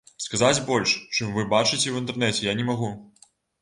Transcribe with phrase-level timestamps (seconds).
[0.27, 2.95] Сказаць больш, чым вы бачыце ў інтэрнэце, я не магу.